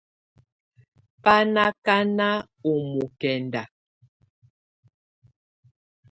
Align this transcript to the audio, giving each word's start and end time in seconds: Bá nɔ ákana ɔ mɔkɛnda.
Bá 1.23 1.35
nɔ 1.53 1.61
ákana 1.69 2.27
ɔ 2.69 2.71
mɔkɛnda. 2.93 3.61